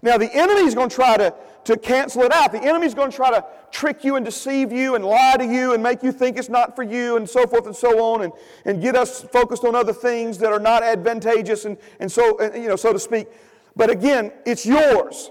[0.00, 2.50] Now, the enemy's going to try to, to cancel it out.
[2.52, 5.74] The enemy's going to try to trick you and deceive you and lie to you
[5.74, 8.32] and make you think it's not for you and so forth and so on and,
[8.64, 12.66] and get us focused on other things that are not advantageous and, and so, you
[12.66, 13.28] know, so to speak.
[13.74, 15.30] But again, it's yours.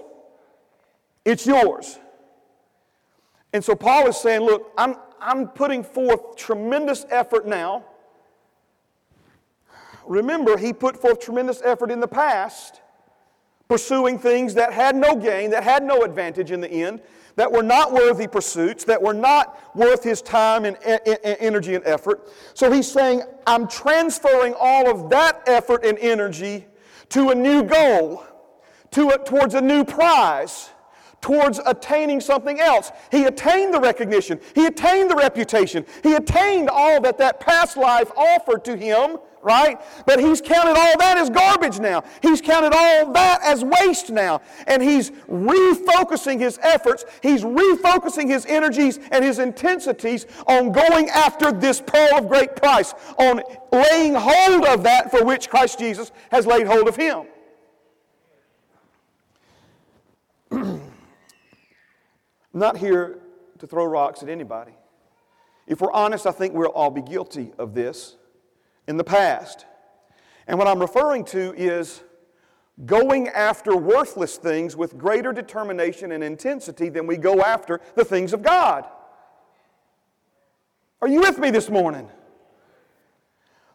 [1.24, 1.98] It's yours.
[3.52, 7.84] And so Paul is saying, look, I'm, I'm putting forth tremendous effort now.
[10.06, 12.80] Remember, he put forth tremendous effort in the past
[13.68, 17.00] pursuing things that had no gain, that had no advantage in the end,
[17.36, 22.28] that were not worthy pursuits, that were not worth his time and energy and effort.
[22.52, 26.66] So he's saying, I'm transferring all of that effort and energy
[27.10, 28.22] to a new goal,
[28.92, 30.70] to a, towards a new prize
[31.22, 32.90] towards attaining something else.
[33.10, 38.10] He attained the recognition, he attained the reputation, he attained all that that past life
[38.16, 39.80] offered to him, right?
[40.04, 42.04] But he's counted all that as garbage now.
[42.20, 44.40] He's counted all that as waste now.
[44.66, 51.52] And he's refocusing his efforts, he's refocusing his energies and his intensities on going after
[51.52, 56.46] this pearl of great price, on laying hold of that for which Christ Jesus has
[56.46, 57.26] laid hold of him.
[62.52, 63.18] I'm not here
[63.58, 64.72] to throw rocks at anybody.
[65.66, 68.16] If we're honest, I think we'll all be guilty of this
[68.86, 69.64] in the past.
[70.46, 72.02] And what I'm referring to is
[72.84, 78.32] going after worthless things with greater determination and intensity than we go after the things
[78.32, 78.86] of God.
[81.00, 82.08] Are you with me this morning?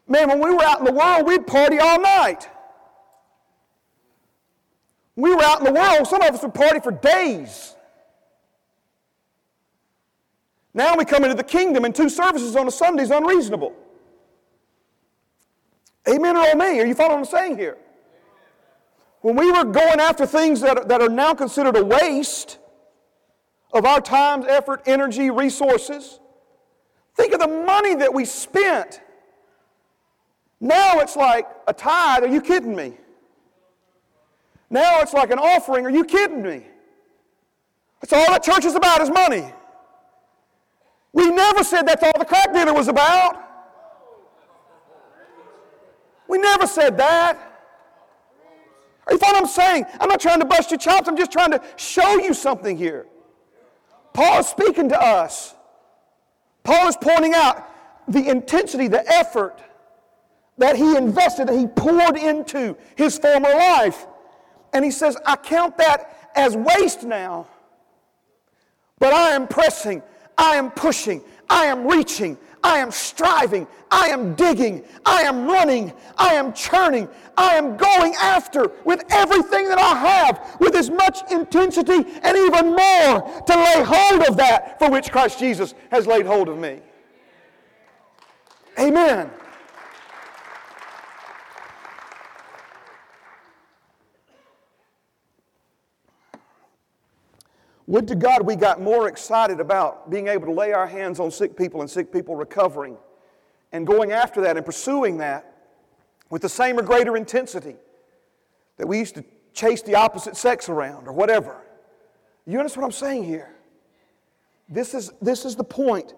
[0.06, 2.48] Man, when we were out in the world, we'd party all night.
[5.16, 7.74] We were out in the world, some of us would party for days.
[10.78, 13.74] Now we come into the kingdom and two services on a Sunday is unreasonable.
[16.08, 16.78] Amen or me?
[16.78, 17.76] Are you following what I'm saying here?
[19.20, 22.60] When we were going after things that, that are now considered a waste
[23.72, 26.20] of our time, effort, energy, resources,
[27.16, 29.00] think of the money that we spent.
[30.60, 32.22] Now it's like a tithe.
[32.22, 32.92] Are you kidding me?
[34.70, 35.84] Now it's like an offering.
[35.86, 36.62] Are you kidding me?
[38.00, 39.52] That's all that church is about is money.
[41.18, 43.44] We never said that's all the crack dealer was about.
[46.28, 47.36] We never said that.
[49.04, 49.86] Are you following what I'm saying?
[49.98, 51.08] I'm not trying to bust your chops.
[51.08, 53.06] I'm just trying to show you something here.
[54.12, 55.56] Paul is speaking to us.
[56.62, 57.68] Paul is pointing out
[58.06, 59.58] the intensity, the effort
[60.56, 64.06] that he invested, that he poured into his former life.
[64.72, 67.48] And he says, I count that as waste now,
[69.00, 70.00] but I am pressing
[70.38, 75.92] I am pushing, I am reaching, I am striving, I am digging, I am running,
[76.16, 81.30] I am churning, I am going after with everything that I have, with as much
[81.30, 86.26] intensity and even more to lay hold of that for which Christ Jesus has laid
[86.26, 86.80] hold of me.
[88.78, 89.30] Amen.
[97.88, 101.30] Would to God we got more excited about being able to lay our hands on
[101.30, 102.98] sick people and sick people recovering
[103.72, 105.54] and going after that and pursuing that
[106.28, 107.76] with the same or greater intensity
[108.76, 109.24] that we used to
[109.54, 111.56] chase the opposite sex around or whatever.
[112.44, 113.54] You understand what I'm saying here?
[114.68, 116.12] This is, this is the point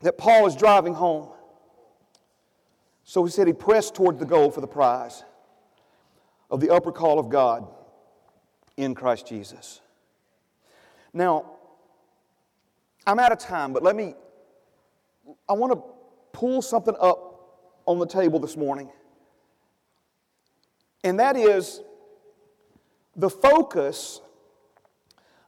[0.00, 1.28] that Paul is driving home.
[3.04, 5.22] So he said he pressed toward the goal for the prize
[6.50, 7.68] of the upper call of God
[8.78, 9.82] in Christ Jesus.
[11.16, 11.46] Now,
[13.06, 14.14] I'm out of time, but let me,
[15.48, 15.82] I want to
[16.38, 18.90] pull something up on the table this morning.
[21.04, 21.80] And that is
[23.16, 24.20] the focus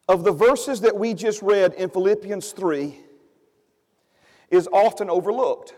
[0.08, 2.98] of the verses that we just read in Philippians 3
[4.50, 5.74] is often overlooked.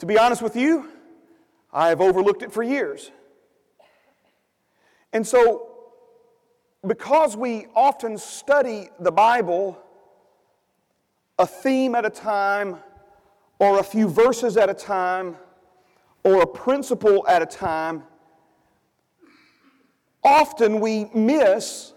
[0.00, 0.90] To be honest with you,
[1.72, 3.10] I have overlooked it for years.
[5.14, 5.75] And so
[6.84, 9.80] because we often study the Bible
[11.38, 12.78] a theme at a time,
[13.58, 15.36] or a few verses at a time,
[16.24, 18.02] or a principle at a time,
[20.24, 21.92] often we miss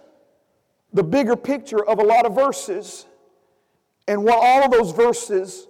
[0.93, 3.05] the bigger picture of a lot of verses
[4.07, 5.67] and what all of those verses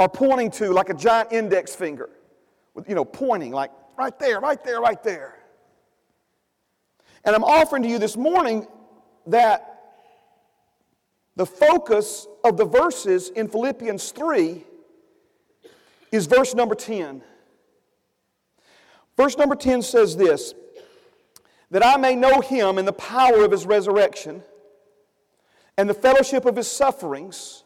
[0.00, 2.08] are pointing to like a giant index finger,
[2.86, 5.37] you know, pointing like right there, right there, right there.
[7.24, 8.66] And I'm offering to you this morning
[9.26, 9.78] that
[11.36, 14.64] the focus of the verses in Philippians 3
[16.10, 17.22] is verse number 10.
[19.16, 20.54] Verse number 10 says this
[21.70, 24.42] that I may know him in the power of his resurrection
[25.76, 27.62] and the fellowship of his sufferings,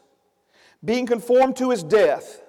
[0.83, 2.41] being conformed to his death.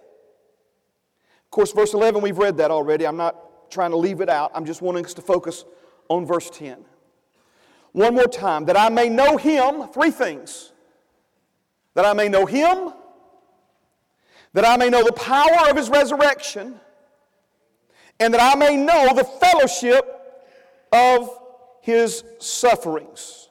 [1.44, 3.07] Of course, verse 11, we've read that already.
[3.07, 5.64] I'm not trying to leave it out, I'm just wanting us to focus
[6.09, 6.84] on verse 10.
[7.95, 10.72] One more time, that I may know him, three things.
[11.95, 12.92] That I may know him,
[14.53, 16.80] that I may know the power of his resurrection,
[18.18, 20.05] and that I may know the fellowship
[20.92, 21.38] of
[21.82, 23.49] his sufferings.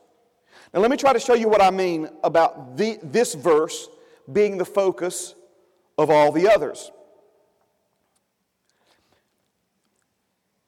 [0.74, 3.88] Now, let me try to show you what I mean about the, this verse
[4.34, 5.36] being the focus
[5.98, 6.92] of all the others.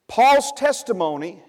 [0.08, 1.42] Paul's testimony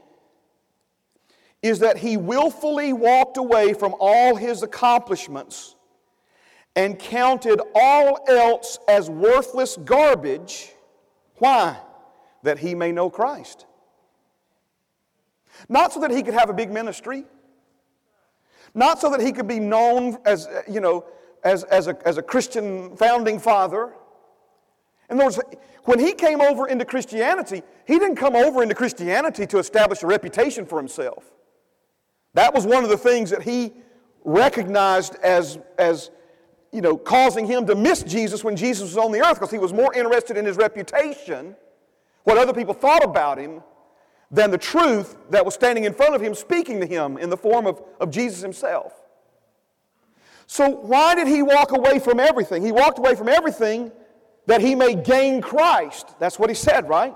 [1.62, 5.76] is that he willfully walked away from all his accomplishments
[6.76, 10.72] and counted all else as worthless garbage.
[11.38, 11.80] Why?
[12.44, 13.66] That he may know Christ.
[15.68, 17.26] Not so that he could have a big ministry,
[18.76, 21.06] not so that he could be known as, you know,
[21.44, 23.94] as, as, a, as a Christian founding father.
[25.10, 25.40] In other words,
[25.86, 30.08] when he came over into Christianity, he didn't come over into Christianity to establish a
[30.08, 31.32] reputation for himself.
[32.38, 33.74] That was one of the things that he
[34.24, 36.12] recognized as, as
[36.72, 39.58] you know, causing him to miss Jesus when Jesus was on the earth because he
[39.58, 41.56] was more interested in his reputation,
[42.26, 43.64] what other people thought about him,
[44.30, 47.38] than the truth that was standing in front of him, speaking to him in the
[47.38, 48.94] form of, of Jesus himself.
[50.46, 52.64] So, why did he walk away from everything?
[52.64, 53.92] He walked away from everything
[54.46, 56.14] that he may gain Christ.
[56.20, 57.16] That's what he said, right?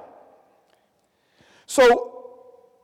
[1.67, 2.39] So,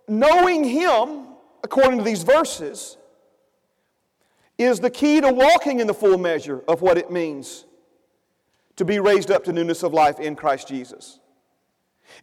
[0.07, 1.29] knowing him,
[1.63, 2.97] according to these verses,
[4.57, 7.65] is the key to walking in the full measure of what it means
[8.75, 11.19] to be raised up to newness of life in Christ Jesus.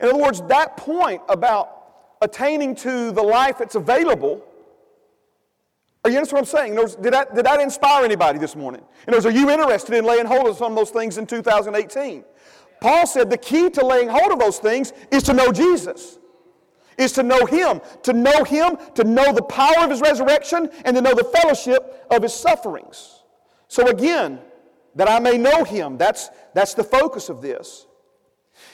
[0.00, 1.84] In other words, that point about
[2.22, 4.42] attaining to the life that's available.
[6.04, 6.76] Are you understand what I'm saying?
[6.76, 8.82] Words, did, that, did that inspire anybody this morning?
[9.06, 11.26] In other words, are you interested in laying hold of some of those things in
[11.26, 12.24] 2018?
[12.80, 16.18] Paul said the key to laying hold of those things is to know Jesus,
[16.98, 20.96] is to know Him, to know Him, to know the power of His resurrection, and
[20.96, 23.22] to know the fellowship of His sufferings.
[23.68, 24.40] So again,
[24.94, 27.86] that I may know Him, that's, that's the focus of this.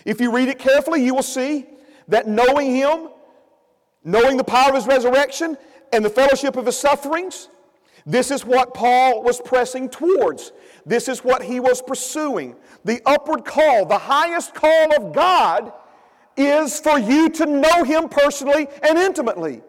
[0.04, 1.66] If you read it carefully, you will see
[2.08, 3.08] that knowing Him
[4.04, 5.56] knowing the power of his resurrection
[5.92, 7.48] and the fellowship of his sufferings.
[8.06, 10.52] This is what Paul was pressing towards.
[10.86, 12.56] This is what he was pursuing.
[12.84, 15.72] The upward call, the highest call of God,
[16.46, 19.62] is for you to know him personally and intimately.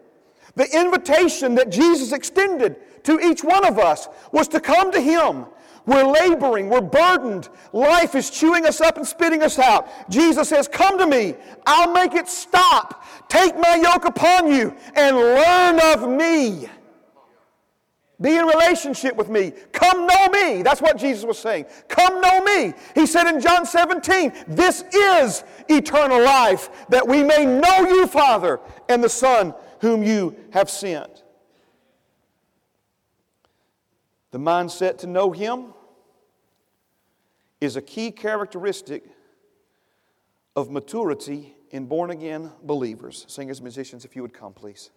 [0.54, 5.46] The invitation that Jesus extended to each one of us was to come to him
[5.84, 7.48] we're laboring, we're burdened.
[7.72, 9.88] Life is chewing us up and spitting us out.
[10.08, 11.34] Jesus says, Come to me,
[11.66, 13.04] I'll make it stop.
[13.28, 16.68] Take my yoke upon you and learn of me.
[18.22, 19.52] Be in relationship with me.
[19.72, 20.62] Come know me.
[20.62, 21.66] That's what Jesus was saying.
[21.88, 22.72] Come know me.
[22.94, 28.60] He said in John 17, This is eternal life, that we may know you, Father,
[28.88, 31.24] and the Son whom you have sent.
[34.30, 35.74] The mindset to know Him
[37.60, 39.04] is a key characteristic
[40.54, 43.24] of maturity in born again believers.
[43.28, 44.90] Singers, musicians, if you would come, please.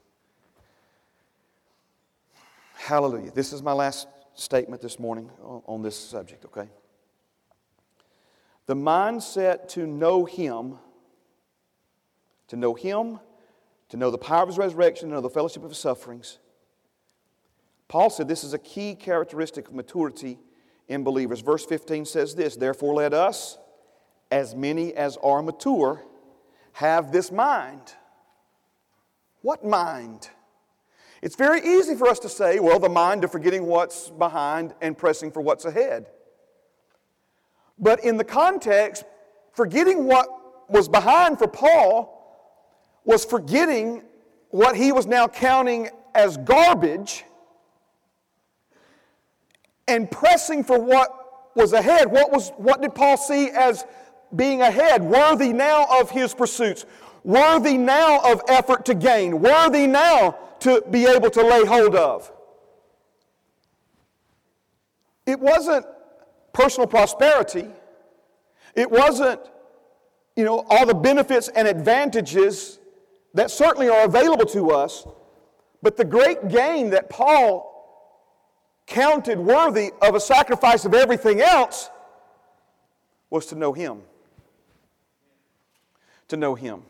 [2.76, 3.32] Hallelujah.
[3.32, 6.70] This is my last statement this morning on this subject, okay?
[8.68, 10.76] The mindset to know Him,
[12.48, 13.20] to know Him,
[13.90, 16.40] to know the power of His resurrection, to know the fellowship of His sufferings,
[17.88, 20.40] Paul said this is a key characteristic of maturity
[20.88, 21.42] in believers.
[21.42, 23.58] Verse 15 says this Therefore, let us,
[24.32, 26.04] as many as are mature,
[26.74, 27.94] have this mind.
[29.42, 30.30] What mind?
[31.22, 34.98] It's very easy for us to say, well, the mind of forgetting what's behind and
[34.98, 36.08] pressing for what's ahead.
[37.80, 39.04] But in the context,
[39.54, 40.28] forgetting what
[40.70, 42.12] was behind for Paul
[43.04, 44.04] was forgetting
[44.50, 47.24] what he was now counting as garbage
[49.88, 51.10] and pressing for what
[51.56, 52.12] was ahead.
[52.12, 53.86] What, was, what did Paul see as
[54.36, 55.04] being ahead?
[55.04, 56.86] Worthy now of his pursuits,
[57.24, 62.32] worthy now of effort to gain, worthy now to be able to lay hold of.
[65.28, 65.86] It wasn't
[66.54, 67.68] personal prosperity.
[68.74, 69.42] It wasn't,
[70.36, 72.80] you know, all the benefits and advantages
[73.36, 75.06] that certainly are available to us.
[75.84, 77.72] But the great gain that Paul
[78.88, 81.92] counted worthy of a sacrifice of everything else
[83.30, 84.02] was to know Him.
[86.30, 86.82] To know Him.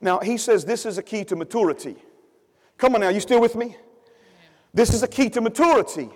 [0.00, 1.96] Now, he says this is a key to maturity.
[2.78, 3.76] Come on now, you still with me?
[4.72, 6.08] This is a key to maturity.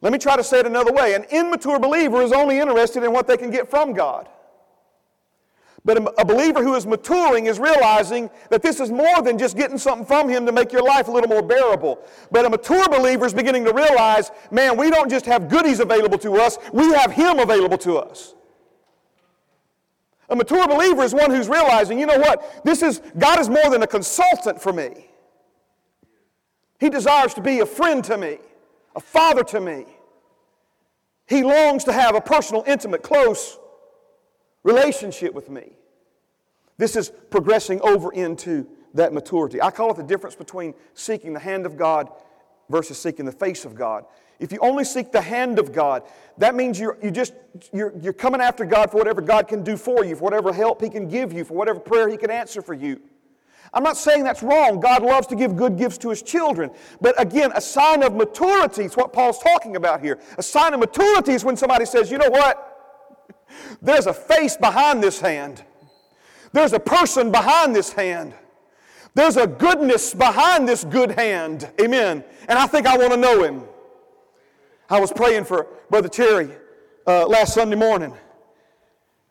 [0.00, 1.14] Let me try to say it another way.
[1.14, 4.28] An immature believer is only interested in what they can get from God.
[5.86, 9.76] But a believer who is maturing is realizing that this is more than just getting
[9.76, 11.98] something from Him to make your life a little more bearable.
[12.30, 16.16] But a mature believer is beginning to realize, man, we don't just have goodies available
[16.18, 18.34] to us, we have Him available to us.
[20.34, 22.64] A mature believer is one who's realizing, you know what?
[22.64, 25.06] This is, God is more than a consultant for me.
[26.80, 28.38] He desires to be a friend to me,
[28.96, 29.86] a father to me.
[31.26, 33.60] He longs to have a personal, intimate, close
[34.64, 35.76] relationship with me.
[36.78, 39.62] This is progressing over into that maturity.
[39.62, 42.10] I call it the difference between seeking the hand of God
[42.68, 44.04] versus seeking the face of God.
[44.40, 46.02] If you only seek the hand of God,
[46.38, 47.34] that means you're, you just,
[47.72, 50.82] you're, you're coming after God for whatever God can do for you, for whatever help
[50.82, 53.00] He can give you, for whatever prayer He can answer for you.
[53.72, 54.80] I'm not saying that's wrong.
[54.80, 56.70] God loves to give good gifts to His children.
[57.00, 60.20] But again, a sign of maturity is what Paul's talking about here.
[60.38, 62.70] A sign of maturity is when somebody says, you know what?
[63.82, 65.64] There's a face behind this hand.
[66.52, 68.34] There's a person behind this hand.
[69.14, 71.70] There's a goodness behind this good hand.
[71.80, 72.24] Amen.
[72.48, 73.62] And I think I want to know him.
[74.90, 76.50] I was praying for Brother Terry
[77.06, 78.12] uh, last Sunday morning.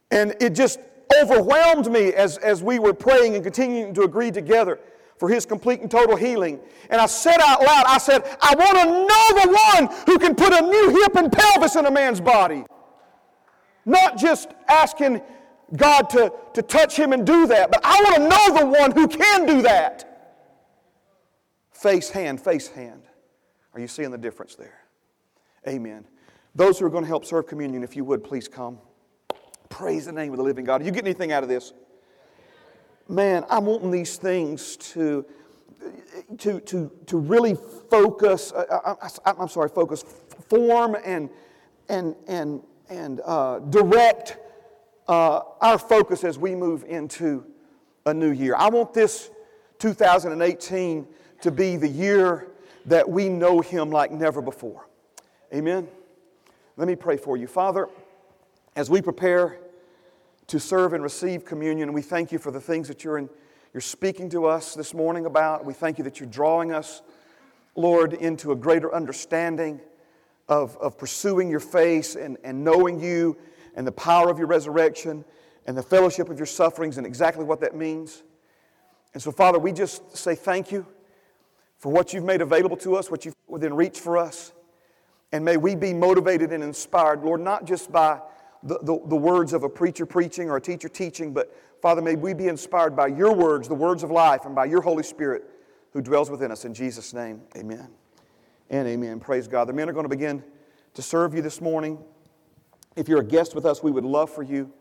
[0.10, 0.80] And it just
[1.22, 4.80] overwhelmed me as, as we were praying and continuing to agree together
[5.18, 6.60] for his complete and total healing.
[6.90, 10.34] And I said out loud, I said, I want to know the one who can
[10.36, 12.66] put a new hip and pelvis in a man's body.
[13.86, 15.22] Not just asking
[15.76, 18.92] God to, to touch him and do that, but I want to know the one
[18.92, 20.10] who can do that.
[21.72, 23.04] Face, hand, face, hand.
[23.74, 24.82] Are you seeing the difference there?
[25.68, 26.06] Amen.
[26.56, 28.78] Those who are going to help serve communion, if you would, please come.
[29.70, 30.82] Praise the name of the living God.
[30.82, 31.74] Are you get anything out of this?
[33.08, 35.26] Man, I'm wanting these things to,
[36.38, 37.56] to, to, to really
[37.90, 38.96] focus, I,
[39.26, 40.04] am sorry, focus,
[40.48, 41.30] form and,
[41.90, 44.38] and, and and uh, direct
[45.08, 47.46] uh, our focus as we move into
[48.06, 48.56] a new year.
[48.56, 49.30] I want this
[49.80, 51.08] 2018
[51.42, 52.48] to be the year
[52.86, 54.88] that we know Him like never before.
[55.54, 55.88] Amen.
[56.78, 57.48] Let me pray for you.
[57.48, 57.88] Father,
[58.76, 59.60] as we prepare
[60.48, 63.30] to serve and receive communion, we thank you for the things that you're, in,
[63.74, 65.66] you're speaking to us this morning about.
[65.66, 67.02] We thank you that you're drawing us,
[67.76, 69.80] Lord, into a greater understanding
[70.50, 73.38] of, of pursuing your face and, and knowing you
[73.76, 75.26] and the power of your resurrection
[75.66, 78.24] and the fellowship of your sufferings and exactly what that means.
[79.14, 80.86] And so, Father, we just say thank you
[81.78, 84.52] for what you've made available to us, what you've within reach for us.
[85.32, 88.20] And may we be motivated and inspired, Lord, not just by
[88.64, 92.16] the, the, the, words of a preacher preaching or a teacher teaching, but Father, may
[92.16, 95.44] we be inspired by your words, the words of life, and by your Holy Spirit
[95.92, 96.66] who dwells within us.
[96.66, 97.90] In Jesus' name, amen
[98.70, 99.20] and amen.
[99.20, 99.68] Praise God.
[99.68, 100.44] The men are going to begin
[100.94, 102.00] to serve you this morning.
[102.96, 104.72] If you're a guest with us, we would love for you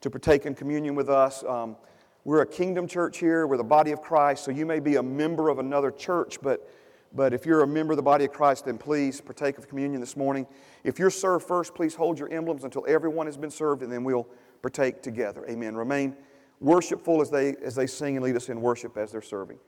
[0.00, 1.44] to partake in communion with us.
[1.44, 1.76] Um,
[2.24, 3.46] we're a kingdom church here.
[3.46, 6.68] We're the body of Christ, so you may be a member of another church, but,
[7.12, 10.00] but if you're a member of the body of Christ, then please partake of communion
[10.00, 10.46] this morning.
[10.84, 14.02] If you're served first, please hold your emblems until everyone has been served, and then
[14.02, 14.28] we'll
[14.62, 15.44] partake together.
[15.48, 15.76] Amen.
[15.76, 16.16] Remain
[16.60, 19.58] worshipful as they, as they sing and lead us in worship as they're serving.